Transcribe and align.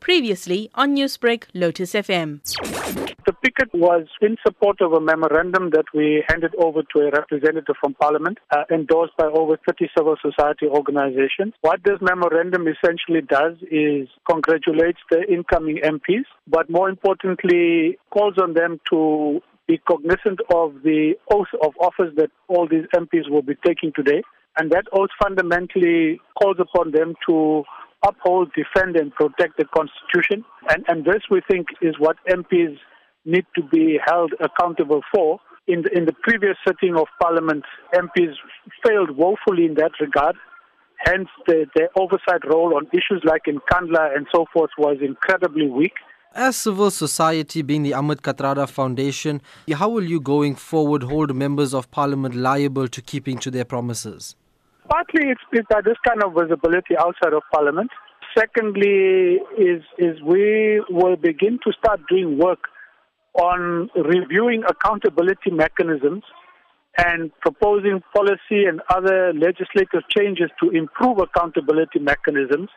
Previously 0.00 0.70
on 0.74 0.96
Newsbreak, 0.96 1.44
Lotus 1.54 1.92
FM. 1.92 2.40
The 3.26 3.32
picket 3.44 3.72
was 3.74 4.06
in 4.20 4.36
support 4.44 4.80
of 4.80 4.92
a 4.92 5.00
memorandum 5.00 5.70
that 5.70 5.84
we 5.94 6.24
handed 6.28 6.54
over 6.56 6.82
to 6.82 7.00
a 7.00 7.10
representative 7.10 7.76
from 7.80 7.94
Parliament, 7.94 8.38
uh, 8.50 8.64
endorsed 8.72 9.16
by 9.16 9.26
over 9.26 9.58
30 9.68 9.88
civil 9.96 10.16
society 10.20 10.66
organizations. 10.66 11.52
What 11.60 11.80
this 11.84 11.98
memorandum 12.00 12.66
essentially 12.66 13.20
does 13.20 13.56
is 13.70 14.08
congratulates 14.28 14.98
the 15.10 15.22
incoming 15.30 15.80
MPs, 15.84 16.24
but 16.48 16.68
more 16.70 16.88
importantly, 16.88 17.98
calls 18.10 18.34
on 18.42 18.54
them 18.54 18.80
to 18.90 19.40
be 19.68 19.78
cognizant 19.86 20.40
of 20.52 20.82
the 20.82 21.14
oath 21.30 21.52
of 21.62 21.74
office 21.78 22.12
that 22.16 22.30
all 22.48 22.66
these 22.66 22.86
MPs 22.94 23.30
will 23.30 23.42
be 23.42 23.54
taking 23.64 23.92
today. 23.94 24.22
And 24.56 24.72
that 24.72 24.86
oath 24.92 25.10
fundamentally 25.22 26.20
calls 26.40 26.56
upon 26.58 26.90
them 26.90 27.14
to 27.28 27.62
uphold, 28.06 28.50
defend, 28.54 28.96
and 28.96 29.14
protect 29.14 29.56
the 29.58 29.64
Constitution. 29.64 30.44
And, 30.68 30.84
and 30.88 31.04
this, 31.04 31.22
we 31.30 31.40
think, 31.50 31.68
is 31.82 31.94
what 31.98 32.16
MPs 32.28 32.76
need 33.24 33.44
to 33.54 33.62
be 33.62 33.98
held 34.04 34.32
accountable 34.40 35.02
for. 35.14 35.38
In 35.66 35.82
the, 35.82 35.96
in 35.96 36.06
the 36.06 36.14
previous 36.22 36.56
sitting 36.66 36.96
of 36.96 37.06
Parliament, 37.20 37.64
MPs 37.94 38.34
failed 38.84 39.16
woefully 39.16 39.66
in 39.66 39.74
that 39.74 39.92
regard. 40.00 40.36
Hence, 41.04 41.28
the, 41.46 41.66
their 41.74 41.88
oversight 41.96 42.44
role 42.46 42.76
on 42.76 42.86
issues 42.92 43.22
like 43.24 43.42
in 43.46 43.58
Kandla 43.70 44.14
and 44.16 44.26
so 44.32 44.46
forth 44.52 44.70
was 44.76 44.98
incredibly 45.00 45.68
weak. 45.68 45.92
As 46.34 46.56
civil 46.56 46.90
society 46.90 47.62
being 47.62 47.82
the 47.82 47.94
Ahmed 47.94 48.22
Kathrada 48.22 48.68
Foundation, 48.68 49.42
how 49.72 49.88
will 49.88 50.04
you 50.04 50.20
going 50.20 50.54
forward 50.54 51.02
hold 51.02 51.34
members 51.34 51.74
of 51.74 51.90
parliament 51.90 52.36
liable 52.36 52.86
to 52.86 53.02
keeping 53.02 53.38
to 53.38 53.50
their 53.50 53.64
promises? 53.64 54.36
Partly 54.90 55.30
it's, 55.30 55.40
it's 55.52 55.68
by 55.70 55.80
this 55.82 55.96
kind 56.06 56.22
of 56.22 56.34
visibility 56.34 56.96
outside 56.98 57.32
of 57.32 57.42
parliament. 57.52 57.90
Secondly, 58.36 59.38
is, 59.56 59.82
is 59.98 60.20
we 60.22 60.82
will 60.90 61.16
begin 61.16 61.60
to 61.64 61.72
start 61.78 62.00
doing 62.08 62.38
work 62.38 62.58
on 63.34 63.88
reviewing 63.94 64.64
accountability 64.68 65.50
mechanisms 65.52 66.24
and 66.98 67.30
proposing 67.40 68.02
policy 68.14 68.66
and 68.66 68.80
other 68.92 69.32
legislative 69.32 70.02
changes 70.16 70.50
to 70.60 70.70
improve 70.70 71.18
accountability 71.18 72.00
mechanisms. 72.00 72.68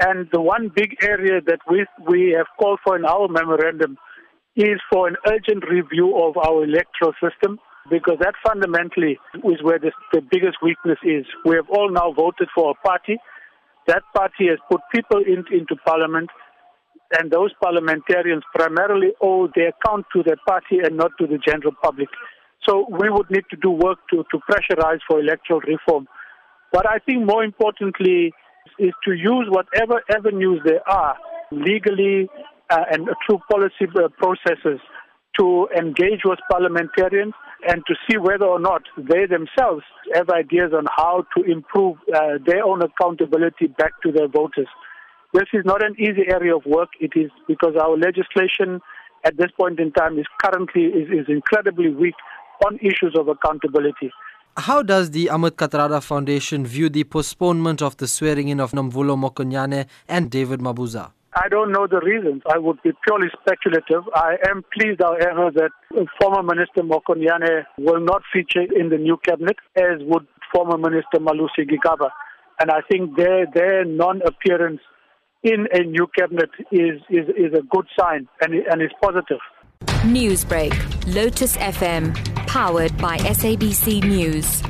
And 0.00 0.28
the 0.32 0.40
one 0.40 0.70
big 0.74 0.96
area 1.02 1.40
that 1.46 1.58
we, 1.68 1.84
we 2.08 2.34
have 2.36 2.46
called 2.58 2.78
for 2.84 2.96
in 2.96 3.04
our 3.04 3.26
memorandum 3.26 3.98
is 4.54 4.80
for 4.92 5.08
an 5.08 5.16
urgent 5.26 5.64
review 5.68 6.16
of 6.16 6.36
our 6.36 6.64
electoral 6.64 7.14
system 7.20 7.58
because 7.90 8.18
that 8.20 8.34
fundamentally 8.46 9.18
is 9.34 9.62
where 9.62 9.78
the, 9.78 9.92
the 10.12 10.20
biggest 10.20 10.58
weakness 10.62 10.98
is. 11.04 11.26
We 11.44 11.56
have 11.56 11.68
all 11.68 11.90
now 11.90 12.12
voted 12.12 12.48
for 12.54 12.70
a 12.70 12.86
party. 12.86 13.18
That 13.86 14.02
party 14.14 14.48
has 14.48 14.58
put 14.70 14.80
people 14.94 15.18
in, 15.18 15.44
into 15.50 15.76
parliament, 15.84 16.30
and 17.18 17.30
those 17.30 17.52
parliamentarians 17.60 18.44
primarily 18.54 19.12
owe 19.20 19.48
their 19.54 19.70
account 19.70 20.06
to 20.14 20.22
their 20.22 20.38
party 20.46 20.78
and 20.82 20.96
not 20.96 21.10
to 21.18 21.26
the 21.26 21.38
general 21.38 21.72
public. 21.82 22.08
So 22.66 22.86
we 22.88 23.10
would 23.10 23.28
need 23.30 23.44
to 23.50 23.56
do 23.56 23.70
work 23.70 23.98
to, 24.10 24.24
to 24.30 24.38
pressurize 24.48 25.00
for 25.08 25.18
electoral 25.18 25.60
reform. 25.60 26.06
But 26.72 26.88
I 26.88 26.98
think 26.98 27.26
more 27.26 27.44
importantly 27.44 28.32
is 28.78 28.92
to 29.04 29.12
use 29.12 29.48
whatever 29.50 30.02
avenues 30.08 30.60
there 30.64 30.88
are 30.88 31.16
legally 31.50 32.28
uh, 32.70 32.84
and 32.90 33.08
through 33.26 33.40
policy 33.50 33.86
uh, 33.96 34.08
processes 34.16 34.80
to 35.38 35.68
engage 35.76 36.20
with 36.24 36.38
parliamentarians 36.50 37.34
and 37.68 37.82
to 37.86 37.94
see 38.08 38.16
whether 38.16 38.44
or 38.46 38.58
not 38.58 38.82
they 38.96 39.26
themselves 39.26 39.84
have 40.14 40.30
ideas 40.30 40.72
on 40.76 40.86
how 40.96 41.24
to 41.36 41.42
improve 41.50 41.96
uh, 42.14 42.38
their 42.46 42.64
own 42.64 42.82
accountability 42.82 43.66
back 43.78 43.92
to 44.02 44.12
their 44.12 44.28
voters. 44.28 44.68
This 45.32 45.48
is 45.52 45.64
not 45.64 45.84
an 45.84 45.94
easy 45.98 46.24
area 46.28 46.54
of 46.54 46.64
work. 46.66 46.90
It 47.00 47.12
is 47.14 47.30
because 47.48 47.74
our 47.80 47.96
legislation 47.96 48.80
at 49.24 49.36
this 49.36 49.50
point 49.58 49.78
in 49.80 49.92
time 49.92 50.18
is 50.18 50.26
currently 50.42 50.84
is, 50.86 51.08
is 51.10 51.26
incredibly 51.28 51.90
weak 51.90 52.14
on 52.66 52.76
issues 52.78 53.16
of 53.18 53.28
accountability. 53.28 54.10
How 54.56 54.82
does 54.82 55.10
the 55.12 55.30
Ahmed 55.30 55.56
Kathrada 55.56 56.02
Foundation 56.02 56.66
view 56.66 56.90
the 56.90 57.04
postponement 57.04 57.80
of 57.80 57.96
the 57.96 58.06
swearing 58.06 58.48
in 58.48 58.60
of 58.60 58.72
Nomvula 58.72 59.16
Mokonyane 59.16 59.86
and 60.08 60.30
David 60.30 60.60
Mabuza? 60.60 61.12
I 61.34 61.48
don't 61.48 61.72
know 61.72 61.86
the 61.86 62.00
reasons. 62.00 62.42
I 62.46 62.58
would 62.58 62.82
be 62.82 62.90
purely 63.04 63.28
speculative. 63.40 64.02
I 64.14 64.36
am 64.50 64.62
pleased, 64.72 65.00
however, 65.00 65.50
that 65.54 65.70
former 66.20 66.42
Minister 66.42 66.82
Mokonyane 66.82 67.64
will 67.78 68.00
not 68.00 68.22
feature 68.32 68.62
in 68.62 68.90
the 68.90 68.98
new 68.98 69.16
cabinet, 69.24 69.56
as 69.76 70.00
would 70.00 70.26
former 70.54 70.76
Minister 70.76 71.18
Malusi 71.18 71.64
Gigaba. 71.66 72.10
And 72.60 72.70
I 72.70 72.80
think 72.90 73.16
their, 73.16 73.46
their 73.52 73.84
non-appearance 73.84 74.80
in 75.42 75.66
a 75.72 75.82
new 75.84 76.06
cabinet 76.16 76.50
is, 76.70 77.00
is, 77.08 77.28
is 77.30 77.54
a 77.58 77.62
good 77.62 77.86
sign 77.98 78.28
and, 78.42 78.54
and 78.54 78.82
is 78.82 78.90
positive. 79.02 79.40
Newsbreak, 80.04 80.72
Lotus 81.14 81.56
FM, 81.56 82.14
powered 82.46 82.96
by 82.98 83.16
SABC 83.18 84.04
News. 84.04 84.62